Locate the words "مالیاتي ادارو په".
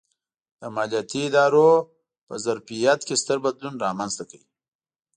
0.75-2.33